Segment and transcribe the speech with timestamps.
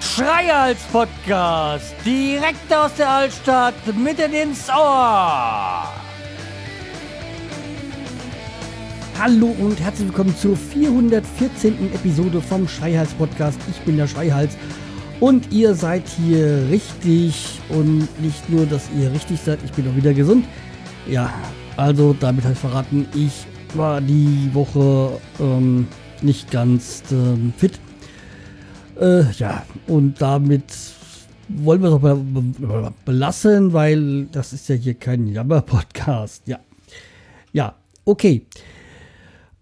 [0.00, 5.92] Schreihals Podcast, direkt aus der Altstadt, mitten ins Ohr.
[9.18, 11.92] Hallo und herzlich willkommen zur 414.
[11.92, 13.58] Episode vom Schreihals Podcast.
[13.68, 14.56] Ich bin der Schreihals
[15.20, 19.96] und ihr seid hier richtig und nicht nur, dass ihr richtig seid, ich bin auch
[19.96, 20.44] wieder gesund.
[21.06, 21.32] Ja,
[21.78, 25.86] also damit habe ich verraten, ich war die Woche ähm,
[26.20, 27.80] nicht ganz ähm, fit
[29.00, 30.64] äh, ja, und damit
[31.48, 36.46] wollen wir es auch belassen, weil das ist ja hier kein Jammer-Podcast.
[36.46, 36.58] Ja.
[37.52, 38.46] Ja, okay.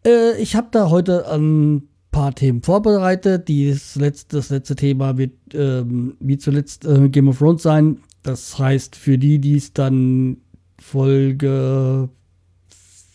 [0.05, 3.49] Äh, ich habe da heute ein paar Themen vorbereitet.
[3.49, 7.99] Das letzte, das letzte Thema wird ähm, wie zuletzt äh, Game of Thrones sein.
[8.23, 10.39] Das heißt, für die, die es dann
[10.87, 12.09] Folge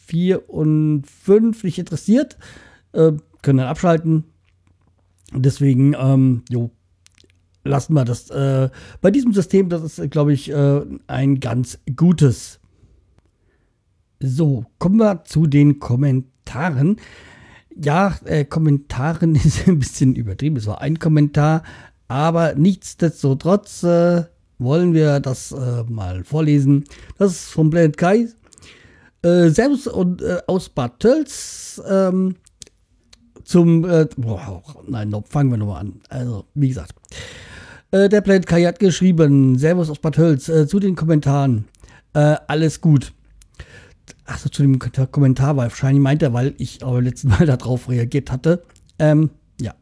[0.07, 2.37] 4 und 5 nicht interessiert,
[2.91, 4.25] äh, können dann abschalten.
[5.33, 6.71] Deswegen, ähm, jo,
[7.63, 8.29] lassen wir das.
[8.29, 12.59] Äh, bei diesem System, das ist, glaube ich, äh, ein ganz gutes.
[14.19, 16.97] So, kommen wir zu den Kommentaren.
[17.73, 20.57] Ja, äh, Kommentaren ist ein bisschen übertrieben.
[20.57, 21.63] Es war ein Kommentar,
[22.09, 24.25] aber nichtsdestotrotz äh,
[24.61, 26.85] wollen wir das äh, mal vorlesen.
[27.17, 28.27] Das ist vom Planet Kai.
[29.23, 31.81] Äh, Servus und, äh, aus Bad Tölz.
[31.87, 32.35] Ähm,
[33.43, 36.01] zum, äh, boah, nein, fangen wir nochmal an.
[36.09, 36.93] Also, wie gesagt.
[37.91, 41.65] Äh, der Planet Kai hat geschrieben, Servus aus Bad Hölz, äh, zu den Kommentaren.
[42.13, 43.13] Alles gut.
[44.25, 48.63] Achso, zu dem Kommentar, wahrscheinlich meint er, weil ich aber letzten Mal darauf reagiert hatte.
[48.99, 49.29] Ähm,
[49.61, 49.73] ja.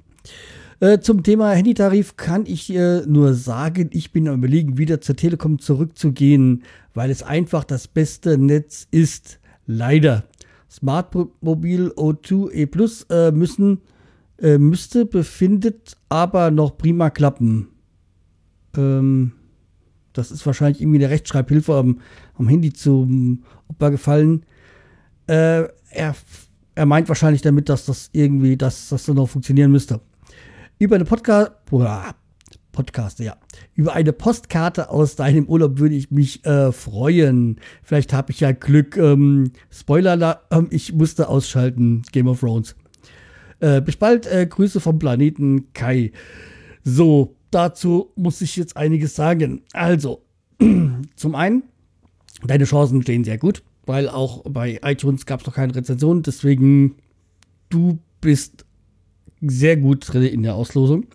[0.82, 5.18] Äh, zum Thema Handytarif kann ich äh, nur sagen, ich bin am überlegen, wieder zur
[5.18, 6.64] Telekom zurückzugehen,
[6.94, 9.40] weil es einfach das beste Netz ist.
[9.66, 10.24] Leider.
[10.72, 13.82] Smart Mobil O2 E Plus äh, müssen,
[14.42, 17.68] äh, müsste, befindet aber noch prima klappen.
[18.78, 19.34] Ähm,
[20.14, 22.00] das ist wahrscheinlich irgendwie eine Rechtschreibhilfe am,
[22.36, 24.45] am Handy zum Opa gefallen.
[25.28, 26.16] Äh, er,
[26.76, 30.00] er meint wahrscheinlich damit, dass das irgendwie, dass das noch funktionieren müsste.
[30.82, 31.52] Über eine Podcast,
[32.72, 33.36] Podcast, ja.
[33.76, 37.60] Über eine Postkarte aus deinem Urlaub würde ich mich äh, freuen.
[37.84, 38.95] Vielleicht habe ich ja Glück.
[38.95, 42.04] Ähm, Spoiler, ähm, ich musste ausschalten.
[42.14, 42.78] Game of Thrones.
[43.60, 44.26] Äh, bis bald.
[44.26, 46.14] Äh, Grüße vom Planeten Kai.
[46.86, 49.64] So, dazu muss ich jetzt einiges sagen.
[49.73, 50.23] Also,
[51.18, 51.64] zum einen,
[52.45, 56.23] deine Chancen stehen sehr gut, weil auch bei iTunes gab es noch keine Rezension.
[56.23, 56.95] Deswegen,
[57.68, 58.64] du bist
[59.42, 61.05] sehr gut drin in der Auslosung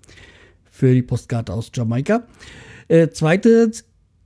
[0.71, 2.27] für die Postkarte aus Jamaika.
[2.89, 3.85] Äh, zweitens,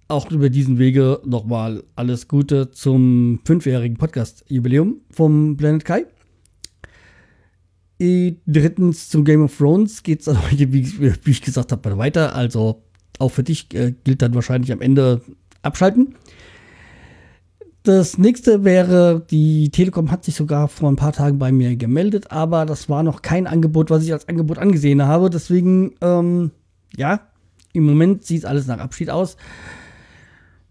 [0.09, 6.07] auch über diesen Wege nochmal alles Gute zum fünfjährigen Podcast-Jubiläum vom Planet Kai.
[8.01, 12.35] Äh, drittens, zum Game of Thrones geht es, wie, wie, ich gesagt habe, weiter.
[12.35, 12.83] Also
[13.19, 15.21] auch für dich äh, gilt dann wahrscheinlich am Ende
[15.63, 16.15] abschalten.
[17.85, 22.31] Das nächste wäre, die Telekom hat sich sogar vor ein paar Tagen bei mir gemeldet,
[22.31, 25.31] aber das war noch kein Angebot, was ich als Angebot angesehen habe.
[25.31, 26.51] Deswegen, ähm,
[26.97, 27.21] ja,
[27.73, 29.37] im Moment sieht alles nach Abschied aus.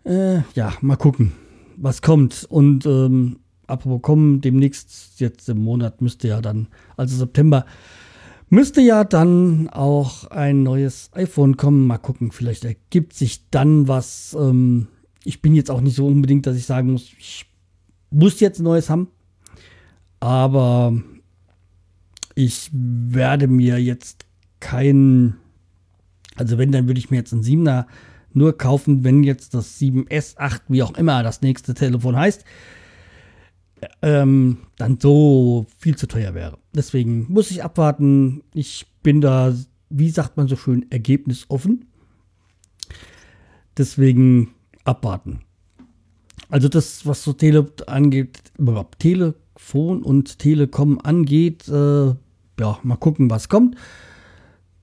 [0.03, 1.31] Äh, ja, mal gucken,
[1.77, 2.45] was kommt.
[2.49, 7.65] Und ähm, apropos kommen, demnächst, jetzt im Monat, müsste ja dann, also September,
[8.49, 11.87] müsste ja dann auch ein neues iPhone kommen.
[11.87, 14.35] Mal gucken, vielleicht ergibt sich dann was.
[14.39, 14.87] Ähm,
[15.27, 17.45] ich bin jetzt auch nicht so unbedingt, dass ich sagen muss, ich
[18.09, 19.09] muss jetzt ein neues haben.
[20.21, 20.93] Aber
[22.33, 24.25] ich werde mir jetzt
[24.61, 25.35] kein,
[26.35, 27.87] also wenn, dann würde ich mir jetzt ein 7er
[28.33, 32.45] nur kaufen, wenn jetzt das 7S, 8, wie auch immer das nächste Telefon heißt,
[34.01, 36.57] ähm, dann so viel zu teuer wäre.
[36.73, 38.43] Deswegen muss ich abwarten.
[38.53, 39.53] Ich bin da,
[39.89, 41.85] wie sagt man so schön, ergebnisoffen.
[43.77, 44.53] Deswegen
[44.87, 45.41] abwarten.
[46.49, 52.07] Also das, was so Tele angeht, überhaupt Telefon und Telekom angeht, äh,
[52.59, 53.75] ja, mal gucken, was kommt.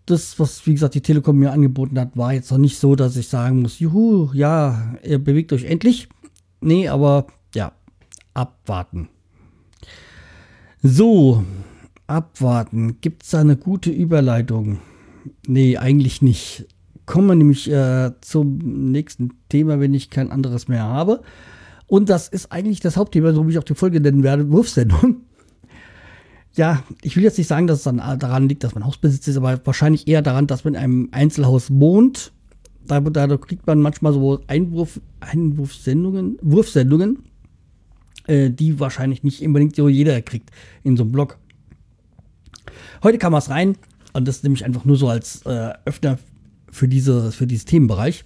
[0.06, 3.16] Das, was, wie gesagt, die Telekom mir angeboten hat, war jetzt noch nicht so, dass
[3.16, 6.08] ich sagen muss, juhu, ja, ihr bewegt euch endlich.
[6.60, 7.72] Nee, aber ja,
[8.34, 9.08] abwarten.
[10.82, 11.42] So,
[12.06, 13.00] abwarten.
[13.00, 14.80] Gibt es da eine gute Überleitung?
[15.46, 16.66] Nee, eigentlich nicht
[17.06, 18.58] kommen wir nämlich äh, zum
[18.92, 21.22] nächsten Thema, wenn ich kein anderes mehr habe.
[21.86, 25.16] Und das ist eigentlich das Hauptthema, so wie ich auch die Folge nennen werde, Wurfsendung.
[26.56, 29.36] Ja, ich will jetzt nicht sagen, dass es dann daran liegt, dass man Hausbesitz ist,
[29.36, 32.30] aber wahrscheinlich eher daran, dass man in einem Einzelhaus wohnt.
[32.86, 37.24] Da, da kriegt man manchmal so Einwurf, Einwurfsendungen, Wurfsendungen.
[38.28, 40.50] äh, die wahrscheinlich nicht unbedingt so jeder kriegt
[40.82, 41.38] in so einem Blog.
[43.02, 43.76] Heute kam was rein
[44.12, 46.18] und das ist nämlich einfach nur so als äh, Öffner
[46.74, 48.24] für, diese, für dieses Themenbereich.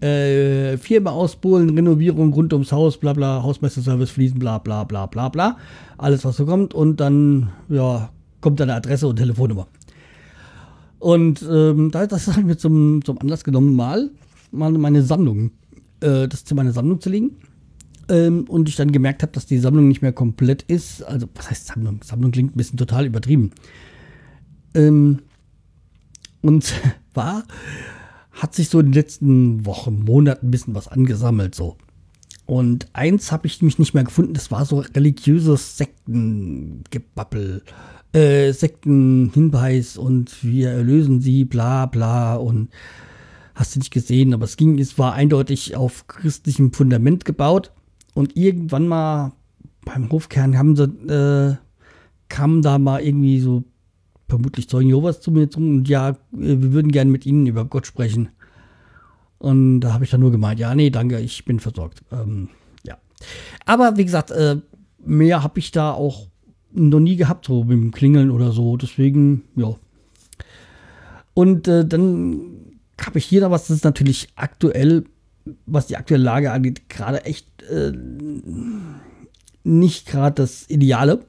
[0.00, 5.28] Äh, Firma ausbohlen, Renovierung rund ums Haus, bla bla, Hausmeisterservice, Fliesen, bla bla bla bla
[5.28, 5.56] bla.
[5.96, 8.10] Alles, was so kommt und dann, ja,
[8.40, 9.68] kommt eine Adresse und Telefonnummer.
[10.98, 14.10] Und ähm, das habe ich mir zum, zum Anlass genommen, mal,
[14.50, 15.52] mal meine Sammlung,
[16.00, 17.36] äh, das zu meiner Sammlung zu legen.
[18.08, 21.02] Ähm, und ich dann gemerkt habe, dass die Sammlung nicht mehr komplett ist.
[21.04, 22.00] Also, was heißt Sammlung?
[22.02, 23.52] Sammlung klingt ein bisschen total übertrieben.
[24.74, 25.20] Ähm,
[26.44, 26.74] und
[27.14, 27.44] war,
[28.32, 31.76] hat sich so in den letzten Wochen, Monaten ein bisschen was angesammelt, so.
[32.46, 37.62] Und eins habe ich mich nicht mehr gefunden, das war so religiöses Sektengebabbel,
[38.12, 42.68] äh, Sektenhinweis und wir erlösen sie, bla bla und
[43.54, 47.72] hast du nicht gesehen, aber es ging, es war eindeutig auf christlichem Fundament gebaut
[48.12, 49.32] und irgendwann mal
[49.86, 51.56] beim Hofkern haben sie, äh,
[52.28, 53.64] kamen da mal irgendwie so
[54.34, 57.86] vermutlich Zeugen Jehovas zu mir und ja, äh, wir würden gerne mit Ihnen über Gott
[57.86, 58.30] sprechen.
[59.38, 62.02] Und da habe ich dann nur gemeint, ja, nee, danke, ich bin versorgt.
[62.10, 62.48] Ähm,
[62.82, 62.98] ja.
[63.64, 64.56] Aber wie gesagt, äh,
[65.04, 66.28] mehr habe ich da auch
[66.72, 68.76] noch nie gehabt, so mit dem Klingeln oder so.
[68.76, 69.76] Deswegen, ja.
[71.34, 72.40] Und äh, dann
[73.00, 75.04] habe ich hier noch was, das ist natürlich aktuell,
[75.66, 77.92] was die aktuelle Lage angeht, gerade echt äh,
[79.62, 81.20] nicht gerade das Ideale.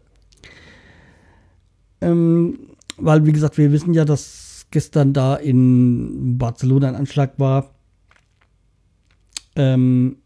[2.01, 7.75] Ähm, weil, wie gesagt, wir wissen ja, dass gestern da in Barcelona ein Anschlag war
[9.55, 10.17] ähm,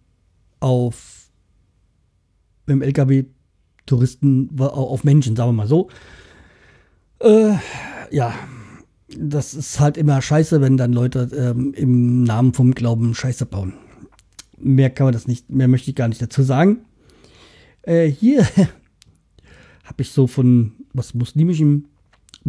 [0.60, 1.30] auf
[2.68, 3.26] im LKW
[3.86, 5.90] Touristen, auf Menschen, sagen wir mal so.
[7.20, 7.56] Äh,
[8.12, 8.34] ja,
[9.18, 13.74] das ist halt immer scheiße, wenn dann Leute ähm, im Namen vom Glauben Scheiße bauen.
[14.58, 16.86] Mehr kann man das nicht, mehr möchte ich gar nicht dazu sagen.
[17.82, 18.44] Äh, hier
[19.84, 21.86] habe ich so von was muslimischem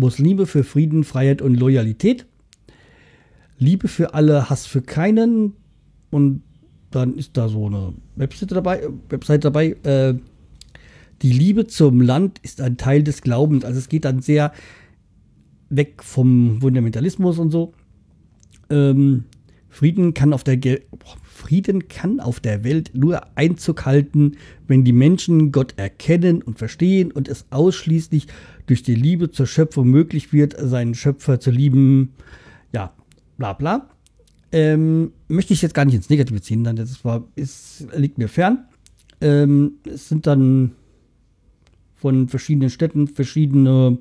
[0.00, 2.26] Muslime für Frieden, Freiheit und Loyalität.
[3.58, 5.54] Liebe für alle, Hass für keinen.
[6.10, 6.42] Und
[6.90, 8.88] dann ist da so eine Webseite dabei.
[9.08, 9.76] Webseite dabei.
[9.84, 10.14] Äh,
[11.22, 13.64] die Liebe zum Land ist ein Teil des Glaubens.
[13.64, 14.52] Also es geht dann sehr
[15.68, 17.74] weg vom Fundamentalismus und so.
[18.70, 19.24] Ähm,
[19.68, 20.82] Frieden kann auf der Ge
[21.40, 24.36] Frieden kann auf der Welt nur Einzug halten,
[24.68, 28.26] wenn die Menschen Gott erkennen und verstehen und es ausschließlich
[28.66, 32.12] durch die Liebe zur Schöpfung möglich wird, seinen Schöpfer zu lieben.
[32.74, 32.92] Ja,
[33.38, 33.88] bla bla.
[34.52, 38.28] Ähm, möchte ich jetzt gar nicht ins Negative ziehen, dann das war, ist, liegt mir
[38.28, 38.66] fern.
[39.20, 40.72] Ähm, es sind dann
[41.96, 43.98] von verschiedenen Städten verschiedene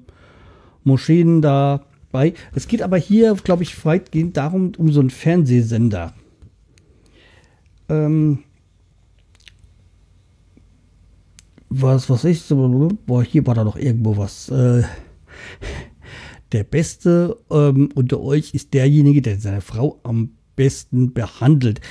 [0.84, 2.34] Moscheen dabei.
[2.54, 6.14] Es geht aber hier, glaube ich, weitgehend darum, um so einen Fernsehsender.
[7.90, 8.40] Ähm,
[11.70, 14.50] was, was ich so, boah, hier war da noch irgendwo was.
[14.50, 14.84] Äh,
[16.52, 21.82] der Beste ähm, unter euch ist derjenige, der seine Frau am besten behandelt.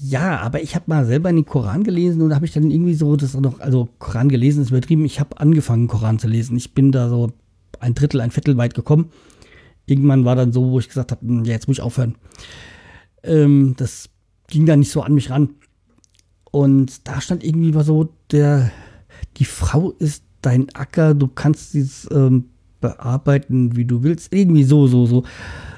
[0.00, 2.94] Ja, aber ich habe mal selber in den Koran gelesen und habe ich dann irgendwie
[2.94, 5.04] so das noch, also Koran gelesen ist übertrieben.
[5.04, 6.56] Ich habe angefangen, Koran zu lesen.
[6.56, 7.32] Ich bin da so
[7.80, 9.10] ein Drittel, ein Viertel weit gekommen.
[9.86, 12.14] Irgendwann war dann so, wo ich gesagt habe, hm, ja, jetzt muss ich aufhören.
[13.24, 14.10] Ähm, das
[14.48, 15.50] ging da nicht so an mich ran.
[16.50, 18.70] Und da stand irgendwie mal so, der,
[19.36, 22.46] die Frau ist dein Acker, du kannst es ähm,
[22.80, 24.32] bearbeiten, wie du willst.
[24.32, 25.24] Irgendwie so, so, so.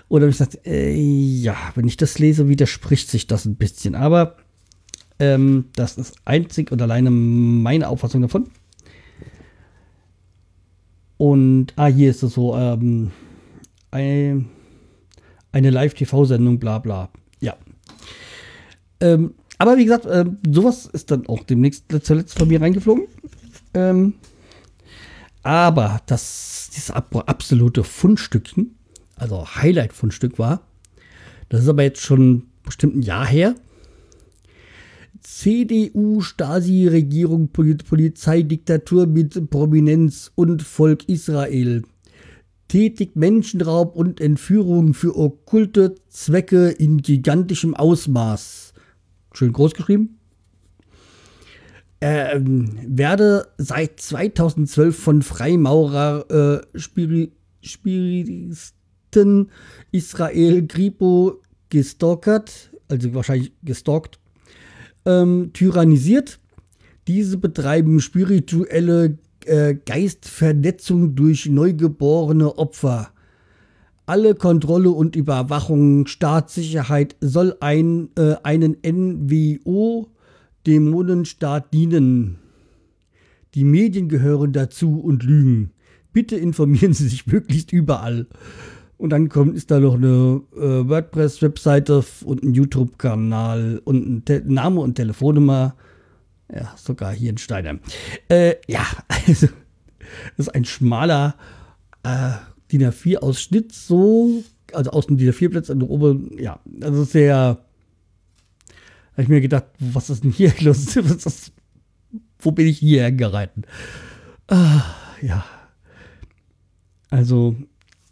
[0.08, 3.94] Oder ich gesagt, äh, ja, wenn ich das lese, widerspricht sich das ein bisschen.
[3.94, 4.36] Aber
[5.18, 8.48] ähm, das ist einzig und alleine meine Auffassung davon.
[11.16, 13.10] Und, ah, hier ist es so, ähm,
[13.90, 14.48] ein,
[15.52, 17.10] eine Live-TV-Sendung, bla bla.
[19.00, 23.04] Ähm, aber wie gesagt, äh, sowas ist dann auch demnächst zuletzt von mir reingeflogen.
[23.74, 24.14] Ähm,
[25.42, 28.74] aber das, dieses absolute Fundstückchen,
[29.16, 30.62] also Highlight-Fundstück war,
[31.50, 33.54] das ist aber jetzt schon bestimmt ein Jahr her.
[35.20, 41.82] CDU, Stasi-Regierung, Polizeidiktatur mit Prominenz und Volk Israel.
[42.68, 48.69] Tätigt Menschenraub und Entführung für okkulte Zwecke in gigantischem Ausmaß
[49.32, 50.18] schön groß geschrieben.
[52.00, 57.32] Ähm, werde seit 2012 von Freimaurer äh, Spiri
[57.62, 59.50] Spiristen
[59.92, 64.18] Israel Gripo gestalkert, also wahrscheinlich gestalkt,
[65.04, 66.40] ähm, tyrannisiert.
[67.06, 73.12] Diese betreiben spirituelle äh, Geistvernetzung durch neugeborene Opfer
[74.10, 80.08] alle Kontrolle und Überwachung, Staatssicherheit soll ein, äh, einen NWO
[80.66, 82.38] Dämonenstaat dienen.
[83.54, 85.70] Die Medien gehören dazu und lügen.
[86.12, 88.26] Bitte informieren Sie sich möglichst überall.
[88.98, 94.42] Und dann kommt, ist da noch eine äh, WordPress-Webseite und ein YouTube-Kanal und ein Te
[94.44, 95.76] Name und Telefonnummer.
[96.52, 97.78] Ja, sogar hier in Steiner.
[98.28, 99.46] Äh, ja, also,
[100.36, 101.36] das ist ein schmaler
[102.02, 102.32] äh,
[102.72, 107.58] DIN A4-Ausschnitt, so, also aus dem DIN A4-Platz an oben, ja, also sehr,
[109.12, 110.96] habe ich mir gedacht, was ist denn hier los?
[110.96, 111.52] Ist,
[112.38, 113.62] wo bin ich hierher gereiten?
[114.48, 114.82] Ah,
[115.20, 115.44] ja.
[117.10, 117.56] Also,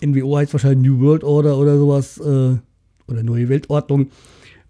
[0.05, 2.59] NWO heißt wahrscheinlich New World Order oder sowas, äh,
[3.09, 4.11] oder Neue Weltordnung,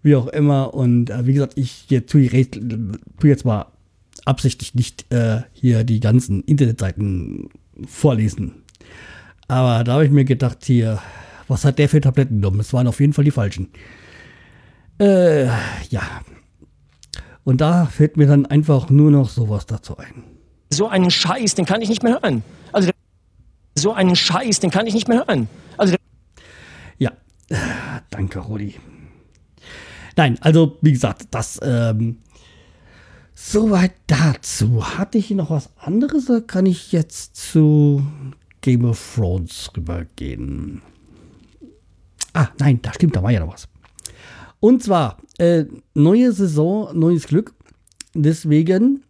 [0.01, 0.73] wie auch immer.
[0.73, 2.29] Und äh, wie gesagt, ich jetzt, tue
[3.23, 3.67] jetzt mal
[4.25, 7.49] absichtlich nicht äh, hier die ganzen Internetseiten
[7.85, 8.63] vorlesen.
[9.49, 11.01] Aber da habe ich mir gedacht, hier,
[11.47, 12.59] was hat der für Tabletten genommen?
[12.59, 13.67] Es waren auf jeden Fall die falschen.
[14.99, 15.47] Äh,
[15.89, 16.03] ja.
[17.43, 20.23] Und da fällt mir dann einfach nur noch sowas dazu ein.
[20.69, 22.43] So einen Scheiß, den kann ich nicht mehr hören.
[22.71, 22.91] Also
[23.75, 25.49] so einen Scheiß, den kann ich nicht mehr hören.
[25.77, 25.95] Also
[26.99, 27.11] ja,
[28.11, 28.75] danke, Rudi.
[30.15, 32.17] Nein, also wie gesagt, das ähm,
[33.33, 34.85] soweit dazu.
[34.97, 38.03] Hatte ich noch was anderes oder kann ich jetzt zu
[38.69, 40.83] Game of Thrones rübergehen?
[42.33, 43.67] Ah, nein, da stimmt, da war ja noch was.
[44.59, 47.55] Und zwar, äh, neue Saison, neues Glück.
[48.13, 49.01] Deswegen,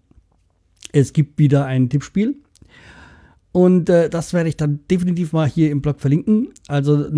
[0.93, 2.37] es gibt wieder ein Tippspiel.
[3.51, 6.53] Und äh, das werde ich dann definitiv mal hier im Blog verlinken.
[6.69, 7.09] Also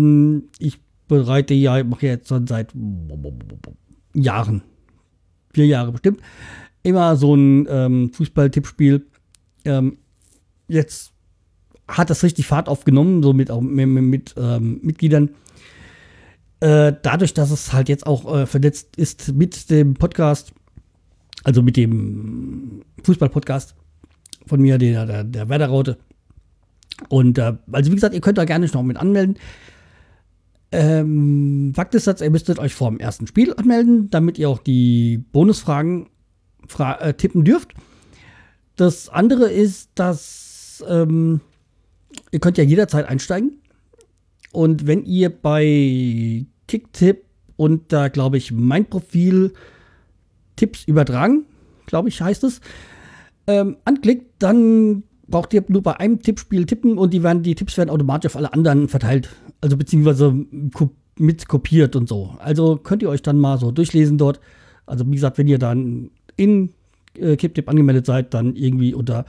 [0.58, 2.72] ich bereite ja, mache jetzt schon seit
[4.14, 4.62] Jahren,
[5.54, 6.20] vier Jahre bestimmt,
[6.82, 9.06] immer so ein ähm, Fußball-Tippspiel.
[9.64, 9.98] Ähm,
[10.66, 11.12] jetzt
[11.92, 15.30] hat das richtig Fahrt aufgenommen, so mit, auch mit, mit ähm, Mitgliedern.
[16.60, 20.52] Äh, dadurch, dass es halt jetzt auch äh, vernetzt ist mit dem Podcast,
[21.44, 23.74] also mit dem Fußball-Podcast
[24.46, 25.98] von mir, der, der, der Werder-Raute,
[27.08, 29.36] und äh, also wie gesagt, ihr könnt da gerne noch mit anmelden.
[30.70, 35.18] Ähm, Fakt ist ihr müsstet euch vor dem ersten Spiel anmelden, damit ihr auch die
[35.18, 36.08] Bonusfragen
[36.66, 37.74] fra äh, tippen dürft.
[38.76, 41.40] Das andere ist, dass ähm,
[42.32, 43.60] ihr könnt ja jederzeit einsteigen.
[44.50, 47.24] Und wenn ihr bei Kicktip
[47.56, 49.52] und da glaube ich mein Profil
[50.56, 51.44] Tipps übertragen,
[51.86, 52.60] glaube ich heißt es,
[53.46, 57.76] ähm, anklickt, dann braucht ihr nur bei einem Tippspiel tippen und die, werden, die Tipps
[57.78, 59.30] werden automatisch auf alle anderen verteilt.
[59.60, 60.34] Also beziehungsweise
[61.18, 62.34] mit kopiert und so.
[62.38, 64.40] Also könnt ihr euch dann mal so durchlesen dort.
[64.86, 66.74] Also wie gesagt, wenn ihr dann in
[67.14, 69.24] äh, KippTip angemeldet seid, dann irgendwie unter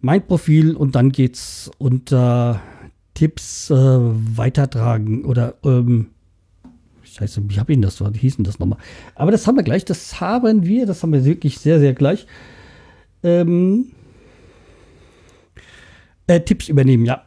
[0.00, 2.60] mein Profil und dann geht's unter
[3.14, 6.08] Tipps äh, weitertragen oder ähm,
[7.02, 8.00] Scheiße, wie hab ich das?
[8.00, 8.78] Wie hieß denn das nochmal?
[9.14, 12.26] Aber das haben wir gleich, das haben wir, das haben wir wirklich sehr, sehr gleich.
[13.24, 13.92] Ähm,
[16.28, 17.24] äh, Tipps übernehmen, ja.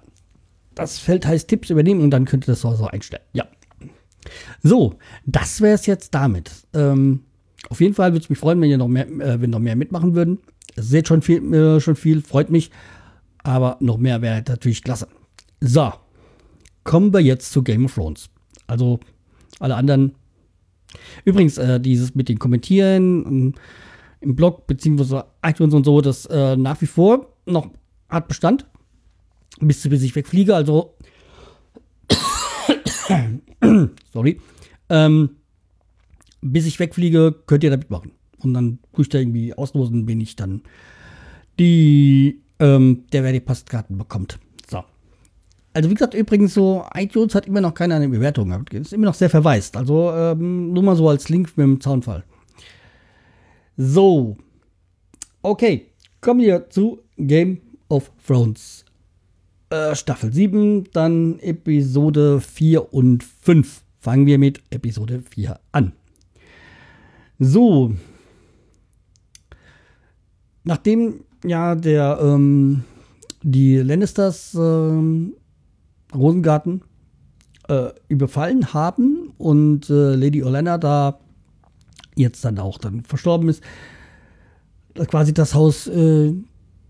[0.76, 3.24] Das Feld heißt Tipps übernehmen und dann könnt ihr das so, so einstellen.
[3.34, 3.48] Ja.
[4.64, 6.52] So, das wäre es jetzt damit.
[6.74, 7.24] Ähm,
[7.70, 9.76] auf jeden Fall würde es mich freuen, wenn ihr noch mehr, äh, wenn noch mehr
[9.76, 10.40] mitmachen würden.
[10.76, 12.72] Seht schon viel, äh, schon viel, freut mich.
[13.44, 15.08] Aber noch mehr wäre natürlich klasse.
[15.60, 15.92] So,
[16.84, 18.30] kommen wir jetzt zu Game of Thrones.
[18.68, 19.00] Also
[19.60, 20.16] alle anderen.
[21.26, 23.54] Übrigens, äh, dieses mit den Kommentieren im,
[24.22, 27.70] im Blog beziehungsweise iTunes und so, das äh, nach wie vor noch
[28.10, 28.66] hat Bestand
[29.60, 30.56] bis, bis ich wegfliege.
[30.56, 30.96] Also,
[34.14, 34.40] sorry.
[34.90, 35.38] Ähm,
[36.42, 38.12] bis ich wegfliege, könnt ihr da mitmachen.
[38.44, 40.62] Und dann ich da irgendwie auslosen, wenn ich dann
[41.60, 44.40] die, ähm, der wer die Postkarten bekommt.
[44.70, 44.84] So.
[45.74, 48.66] Also wie gesagt, übrigens so, iTunes hat immer noch keine eine Bewertung.
[48.72, 49.78] Ist immer noch sehr verwaist.
[49.78, 52.24] Also ähm, nur mal so als Link mit dem Zaunfall.
[53.78, 54.38] So.
[55.42, 55.88] Okay.
[56.22, 58.86] Kommen wir zu Game of Thrones.
[59.72, 63.84] Äh, Staffel 7, dann Episode 4 und 5.
[64.00, 65.94] Fangen wir mit Episode 4 an.
[67.40, 67.96] So.
[70.64, 72.84] Nachdem ja der ähm,
[73.44, 75.34] die Lannisters ähm,
[76.14, 76.82] Rosengarten
[77.68, 81.20] äh, überfallen haben und äh, Lady Olenna da
[82.16, 83.64] jetzt dann auch dann verstorben ist,
[85.08, 86.34] quasi das Haus äh,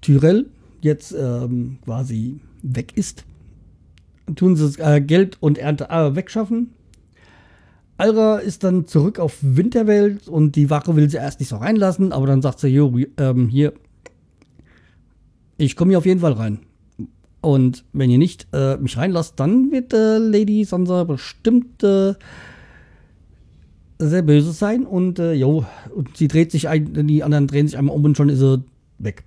[0.01, 0.50] Tyrell
[0.82, 3.25] jetzt ähm, quasi weg ist,
[4.36, 6.74] tun sie äh, Geld und Ernte äh, wegschaffen.
[8.01, 12.12] Alra ist dann zurück auf Winterwelt und die Wache will sie erst nicht so reinlassen,
[12.12, 13.74] aber dann sagt sie, jo, ähm, hier,
[15.58, 16.62] ich komme hier auf jeden Fall rein.
[17.41, 22.15] Und wenn ihr nicht äh, mich reinlasst, dann wird äh, Lady Sansa bestimmt äh,
[24.00, 27.77] sehr böse sein und äh, jo, und sie dreht sich ein, die anderen drehen sich
[27.77, 28.63] einmal um und schon ist sie
[28.98, 29.25] weg.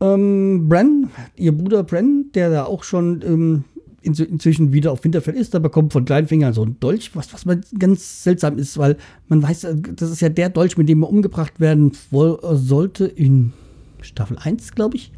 [0.00, 3.64] Ähm, Bran, ihr Bruder Bran, der da auch schon ähm,
[4.00, 7.64] inzwischen wieder auf Winterfell ist, da bekommt von Kleinfinger so ein Dolch, was, was man
[7.78, 8.96] ganz seltsam ist, weil
[9.28, 13.52] man weiß, äh, das ist ja der Dolch, mit dem er umgebracht werden sollte in
[14.00, 15.12] Staffel 1, glaube ich.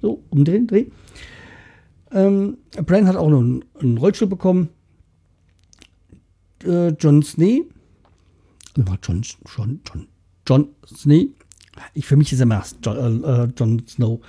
[0.00, 0.86] So, um den Dreh.
[2.12, 4.68] Ähm, Bran hat auch noch einen, einen Rollstuhl bekommen.
[6.64, 7.64] Äh, John Snee.
[8.76, 10.08] John, John, John,
[10.46, 11.28] John Snee.
[11.94, 14.20] Ich für mich ist er immer John, äh, John Snow.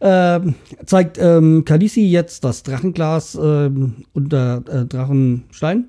[0.00, 0.54] Ähm,
[0.86, 5.86] zeigt ähm, Khaleesi jetzt das Drachenglas ähm, unter äh, Drachenstein.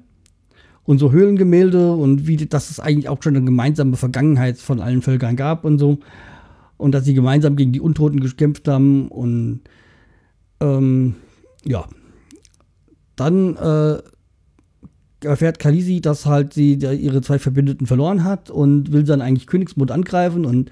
[0.84, 5.02] Und so Höhlengemälde und wie dass es eigentlich auch schon eine gemeinsame Vergangenheit von allen
[5.02, 5.98] Völkern gab und so.
[6.78, 9.62] Und dass sie gemeinsam gegen die Untoten gekämpft haben und
[10.60, 11.16] ähm,
[11.64, 11.86] ja,
[13.16, 13.98] dann äh,
[15.26, 19.92] erfährt Khaleesi, dass halt sie ihre zwei Verbündeten verloren hat und will dann eigentlich Königsmund
[19.92, 20.72] angreifen und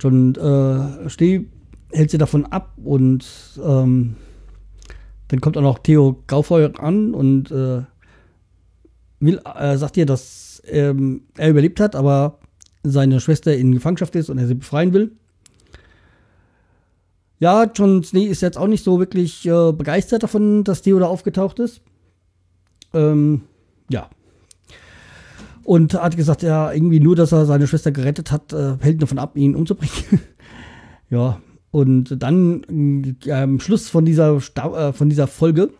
[0.00, 1.46] John äh, Steh
[1.92, 3.26] hält sie davon ab und
[3.62, 4.16] ähm,
[5.28, 7.82] dann kommt auch noch Theo Gaufeuer an und äh,
[9.20, 12.38] will, äh, sagt ihr, dass ähm, er überlebt hat, aber
[12.82, 15.12] seine Schwester in Gefangenschaft ist und er sie befreien will.
[17.38, 21.06] Ja, John Snee ist jetzt auch nicht so wirklich äh, begeistert davon, dass Theo da
[21.06, 21.80] aufgetaucht ist.
[22.92, 23.42] Ähm,
[23.88, 24.10] ja.
[25.64, 29.18] Und hat gesagt, ja, irgendwie nur, dass er seine Schwester gerettet hat, äh, hält davon
[29.18, 30.20] ab, ihn umzubringen.
[31.10, 31.40] ja.
[31.70, 35.70] Und dann am Schluss von dieser, äh, von dieser Folge,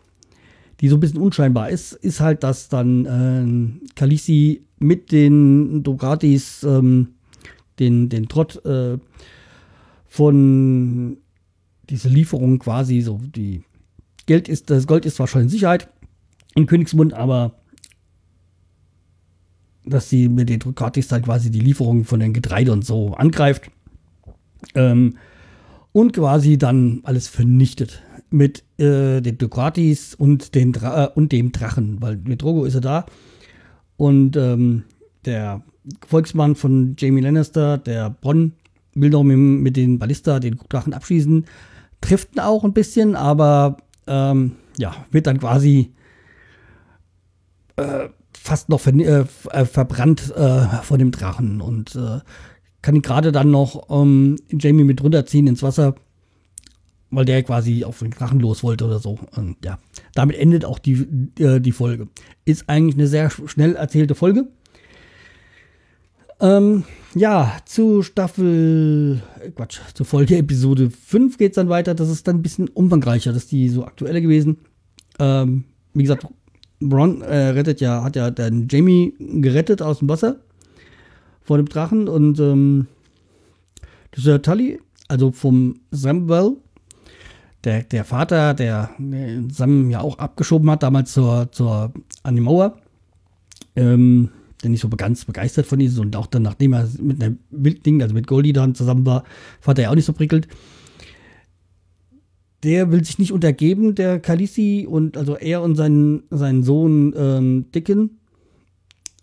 [0.79, 6.63] die so ein bisschen unscheinbar ist, ist halt, dass dann äh, Khaleesi mit den Dogratis
[6.63, 7.09] ähm,
[7.79, 8.97] den, den Trott äh,
[10.07, 11.17] von
[11.89, 13.63] diese Lieferung quasi, so die
[14.25, 15.89] Geld ist, das Gold ist zwar schon in Sicherheit
[16.55, 17.55] im Königsmund, aber
[19.85, 23.71] dass sie mit den Ducatis dann quasi die Lieferung von den Getreide und so angreift
[24.75, 25.15] ähm,
[25.91, 31.51] und quasi dann alles vernichtet mit äh, den Ducatis und, den Dra äh, und dem
[31.51, 33.05] Drachen, weil mit Drogo ist er da.
[33.97, 34.83] Und ähm,
[35.25, 35.61] der
[36.07, 38.53] Volksmann von Jamie Lannister, der Bonn,
[38.93, 41.45] will noch mit, mit den Ballista den Drachen abschießen.
[41.99, 43.77] Trifft auch ein bisschen, aber
[44.07, 45.93] ähm, ja, wird dann quasi
[47.75, 51.61] äh, fast noch ver äh, äh, verbrannt äh, von dem Drachen.
[51.61, 52.19] Und äh,
[52.81, 55.95] kann ihn gerade dann noch ähm, Jamie mit runterziehen ins Wasser,
[57.09, 59.19] weil der quasi auf den Drachen los wollte oder so.
[59.35, 59.79] Und ja,
[60.15, 61.07] damit endet auch die,
[61.39, 62.07] äh, die Folge.
[62.45, 64.47] Ist eigentlich eine sehr schnell erzählte Folge.
[66.39, 69.21] Ähm, ja, zu Staffel,
[69.55, 71.93] Quatsch, zur Folge Episode 5 geht es dann weiter.
[71.93, 74.57] Das ist dann ein bisschen umfangreicher, das ist die so aktuelle gewesen.
[75.19, 76.25] Ähm, wie gesagt,
[76.79, 80.39] Bron äh, rettet ja, hat ja dann Jamie gerettet aus dem Wasser
[81.51, 82.87] vor dem Drachen und ähm,
[84.15, 86.55] der Tully, also vom Samuel,
[87.65, 88.91] der, der Vater, der,
[89.49, 91.91] Sam ja auch abgeschoben hat, damals zur, zur
[92.23, 92.77] Animoa.
[93.75, 94.29] Ähm,
[94.63, 98.01] der nicht so ganz begeistert von ist und auch dann, nachdem er mit einem Wildling,
[98.01, 99.25] also mit Goldie dann zusammen war,
[99.59, 100.47] fand er ja auch nicht so prickelt.
[102.63, 107.65] Der will sich nicht untergeben, der Kalisi, und also er und sein, sein Sohn ähm,
[107.75, 108.20] Dicken,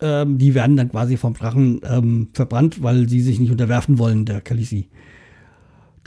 [0.00, 4.24] ähm, die werden dann quasi vom Drachen ähm, verbrannt, weil sie sich nicht unterwerfen wollen,
[4.24, 4.88] der Kalisi.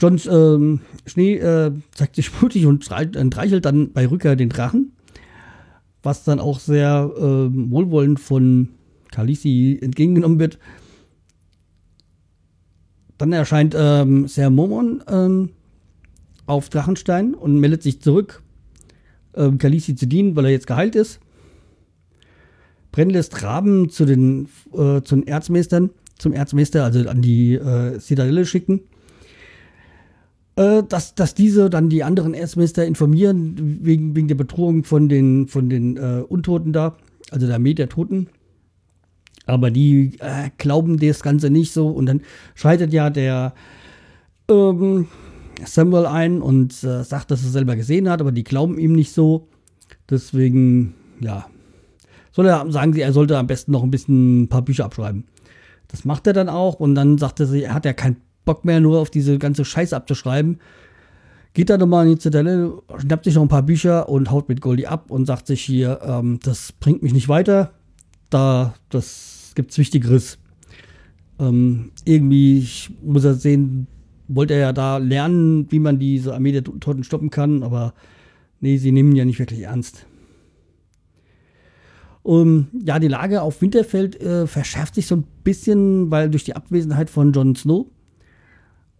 [0.00, 4.92] John ähm, Schnee äh, zeigt sich mutig und streichelt dann bei Rücker den Drachen,
[6.02, 8.70] was dann auch sehr äh, wohlwollend von
[9.12, 10.58] Khaleesi entgegengenommen wird.
[13.18, 15.50] Dann erscheint ähm, Ser Momon ähm,
[16.46, 18.42] auf Drachenstein und meldet sich zurück,
[19.36, 21.20] ähm, Khaleesi zu dienen, weil er jetzt geheilt ist.
[22.92, 27.98] Brenn lässt Raben zu den, äh, zu den Erzmeistern, zum Erzmeister, also an die äh,
[27.98, 28.82] Zitadelle schicken.
[30.54, 35.48] Äh, dass, dass diese dann die anderen Erzmeister informieren, wegen, wegen der Bedrohung von den,
[35.48, 36.96] von den äh, Untoten da,
[37.30, 38.28] also der Armee der Toten.
[39.46, 41.88] Aber die äh, glauben das Ganze nicht so.
[41.88, 42.20] Und dann
[42.54, 43.54] schaltet ja der
[44.48, 45.08] ähm,
[45.64, 49.12] Samuel ein und äh, sagt, dass er selber gesehen hat, aber die glauben ihm nicht
[49.12, 49.48] so.
[50.10, 51.46] Deswegen, ja,
[52.32, 55.24] soll er, sagen sie, er sollte am besten noch ein bisschen ein paar Bücher abschreiben.
[55.88, 58.80] Das macht er dann auch und dann sagt er, er hat ja keinen Bock mehr,
[58.80, 60.58] nur auf diese ganze Scheiße abzuschreiben.
[61.54, 64.62] Geht dann nochmal in die Zitadelle, schnappt sich noch ein paar Bücher und haut mit
[64.62, 67.72] Goldie ab und sagt sich hier, ähm, das bringt mich nicht weiter.
[68.30, 70.38] Da, das gibt es Wichtigeres.
[71.38, 72.66] Ähm, irgendwie
[73.02, 73.86] muss er sehen,
[74.28, 77.92] wollte er ja da lernen, wie man diese Armee der Toten stoppen kann, aber
[78.60, 80.06] nee, sie nehmen ja nicht wirklich ernst.
[82.24, 86.54] Um, ja, die Lage auf Winterfeld äh, verschärft sich so ein bisschen, weil durch die
[86.54, 87.86] Abwesenheit von Jon Snow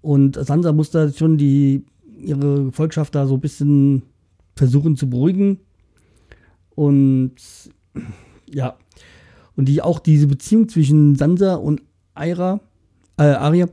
[0.01, 1.85] Und Sansa muss da schon die,
[2.19, 4.03] ihre Gefolgschaft da so ein bisschen
[4.57, 5.61] versuchen zu beruhigen.
[6.75, 7.35] Und
[8.51, 8.77] ja,
[9.57, 11.83] und die auch diese Beziehung zwischen Sansa und
[12.15, 12.61] Aira,
[13.19, 13.69] äh, Arya,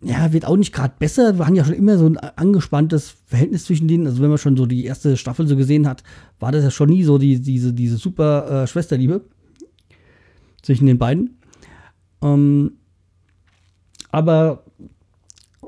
[0.00, 1.38] ja, wird auch nicht gerade besser.
[1.38, 4.06] Wir hatten ja schon immer so ein angespanntes Verhältnis zwischen denen.
[4.06, 6.02] Also wenn man schon so die erste Staffel so gesehen hat,
[6.40, 9.22] war das ja schon nie so die, diese, diese super äh, Schwesterliebe
[10.62, 11.38] zwischen den beiden.
[12.22, 12.72] Ähm,
[14.10, 14.64] aber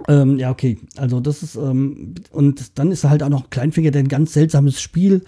[0.09, 0.79] ähm, ja, okay.
[0.97, 4.81] Also das ist, ähm, und dann ist halt auch noch Kleinfinger, der ein ganz seltsames
[4.81, 5.25] Spiel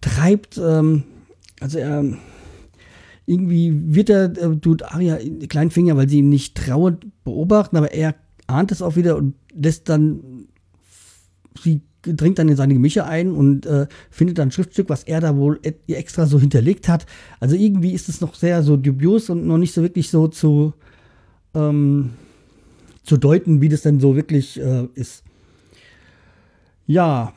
[0.00, 0.58] treibt.
[0.58, 1.04] Ähm,
[1.60, 2.04] also er
[3.26, 8.14] irgendwie wird er, äh, tut Aria Kleinfinger, weil sie ihm nicht trauen, beobachten, aber er
[8.46, 10.46] ahnt es auch wieder und lässt dann,
[11.60, 15.20] sie dringt dann in seine Gemische ein und äh, findet dann ein Schriftstück, was er
[15.20, 17.04] da wohl extra so hinterlegt hat.
[17.40, 20.74] Also irgendwie ist es noch sehr so dubios und noch nicht so wirklich so zu,
[21.54, 22.12] ähm,
[23.02, 25.24] zu deuten, wie das denn so wirklich äh, ist.
[26.86, 27.32] Ja,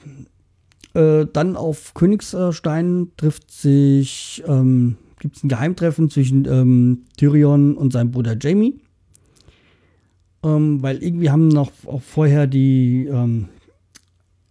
[0.94, 7.94] äh, dann auf Königstein trifft sich ähm, gibt es ein Geheimtreffen zwischen ähm, Tyrion und
[7.94, 8.80] seinem Bruder Jamie.
[10.42, 13.50] Ähm, weil irgendwie haben noch auch vorher die ähm,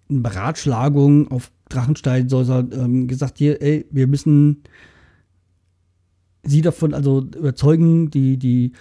[0.09, 4.63] Beratschlagung auf Drachenstein so, ähm, gesagt, hier, ey, wir müssen
[6.43, 8.73] sie davon also überzeugen, die, die,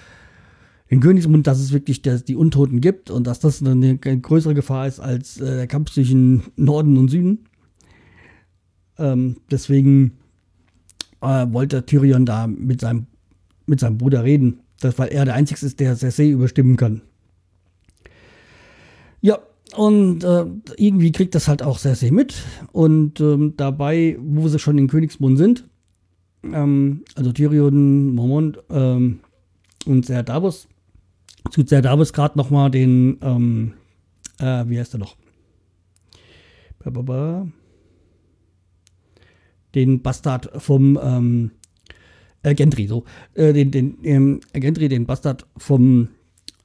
[0.90, 4.54] den Königsmund, dass es wirklich das, die Untoten gibt und dass das eine, eine größere
[4.54, 7.46] Gefahr ist als äh, der Kampf zwischen Norden und Süden.
[8.98, 10.14] Ähm, deswegen
[11.22, 13.08] äh, wollte Tyrion da mit seinem,
[13.66, 14.62] mit seinem Bruder reden.
[14.80, 17.02] Das, weil er der Einzige ist, der Cersei überstimmen kann.
[19.22, 19.40] Ja,
[19.76, 20.46] und äh,
[20.78, 22.36] irgendwie kriegt das halt auch Cersei mit.
[22.72, 25.66] Und ähm, dabei, wo sie schon in Königsmund sind,
[26.44, 29.20] ähm, also Tyrion, Mormont ähm,
[29.86, 30.68] und Ser Davos,
[31.52, 33.74] tut Ser Davos gerade nochmal den, ähm,
[34.40, 35.16] äh, wie heißt er noch?
[36.80, 37.48] Ba, ba, ba
[39.78, 41.52] den Bastard vom ähm,
[42.42, 43.04] äh, Gendry, so,
[43.36, 46.10] äh, den, den ähm, Gendry, den Bastard vom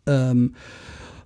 [0.06, 0.54] ähm,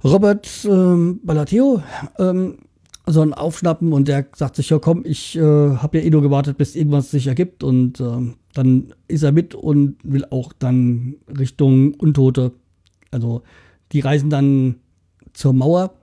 [0.02, 1.82] Robert ähm, Balateo,
[2.18, 2.58] ähm,
[3.06, 6.22] so ein Aufschnappen und der sagt sich, ja komm, ich äh, habe ja eh nur
[6.22, 11.14] gewartet, bis irgendwas sich ergibt und äh, dann ist er mit und will auch dann
[11.38, 12.52] Richtung Untote.
[13.12, 13.42] Also
[13.92, 14.76] die reisen dann
[15.34, 15.94] zur Mauer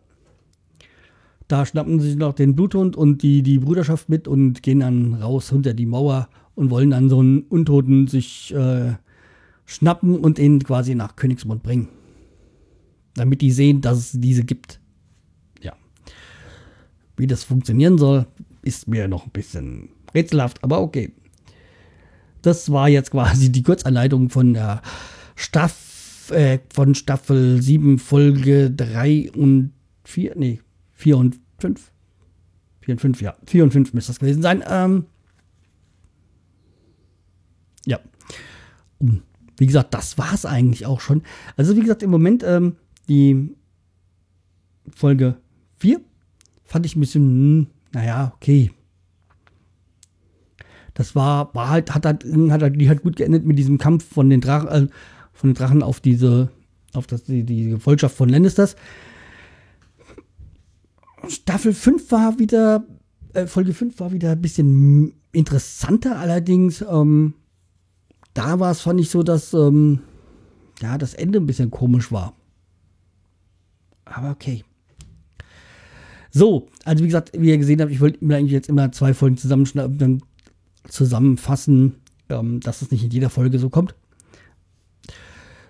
[1.54, 5.14] da schnappen sie sich noch den Bluthund und die, die Bruderschaft mit und gehen dann
[5.14, 8.94] raus hinter die Mauer und wollen dann so einen Untoten sich äh,
[9.68, 11.90] schnappen und ihn quasi nach Königsmund bringen.
[13.14, 14.80] Damit die sehen, dass es diese gibt.
[15.62, 15.74] Ja.
[17.18, 18.26] Wie das funktionieren soll,
[18.64, 21.14] ist mir noch ein bisschen rätselhaft, aber okay.
[22.42, 24.82] Das war jetzt quasi die Kurzanleitung von der
[25.36, 30.34] Staff, äh, von Staffel 7, Folge 3 und 4.
[30.36, 30.60] Nee,
[30.94, 31.92] 4 und 5.
[32.82, 33.36] 4 und 5, ja.
[33.46, 34.64] 4 und 5 müsste das gewesen sein.
[34.68, 35.06] Ähm,
[37.86, 38.00] ja.
[39.00, 41.24] Wie gesagt, das war es eigentlich auch schon.
[41.56, 42.76] Also, wie gesagt, im Moment ähm,
[43.08, 43.56] die
[44.94, 45.38] Folge
[45.80, 46.02] 4
[46.66, 48.72] fand ich ein bisschen, hm, naja, okay.
[50.94, 54.06] Das war, war halt, hat halt, hat halt, die hat gut geendet mit diesem Kampf
[54.06, 54.88] von den Drachen, äh,
[55.32, 56.50] von den Drachen auf diese,
[56.94, 58.76] auf das, die, die Gefolgschaft von Lannisters.
[61.28, 62.86] Staffel 5 war wieder,
[63.34, 67.34] äh, Folge 5 war wieder ein bisschen interessanter, allerdings, ähm,
[68.34, 70.00] da war es, fand ich so, dass, ähm,
[70.82, 72.34] ja, das Ende ein bisschen komisch war.
[74.06, 74.64] Aber okay.
[76.30, 79.14] So, also wie gesagt, wie ihr gesehen habt, ich wollte mir eigentlich jetzt immer zwei
[79.14, 81.96] Folgen zusammenfassen,
[82.30, 83.96] ähm, dass es nicht in jeder Folge so kommt.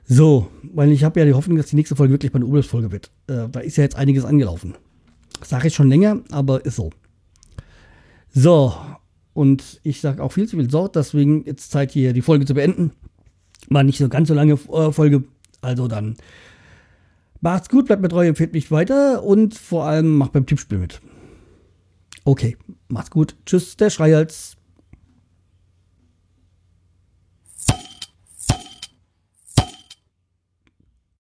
[0.06, 3.12] So, weil ich habe ja die Hoffnung, dass die nächste Folge wirklich meine Urlaubsfolge wird.
[3.28, 4.76] Äh, da ist ja jetzt einiges angelaufen.
[5.44, 6.90] Sage ich schon länger, aber ist so.
[8.30, 8.74] So,
[9.34, 12.54] und ich sage auch viel zu viel so, deswegen jetzt Zeit hier die Folge zu
[12.54, 12.92] beenden.
[13.70, 15.24] War nicht so ganz so lange äh, Folge.
[15.62, 16.18] Also dann
[17.42, 21.02] macht's gut, bleibt mir treu, empfehlt mich weiter und vor allem macht beim Tippspiel mit.
[22.26, 23.36] Okay, macht's gut.
[23.46, 24.58] Tschüss, der Schreihals.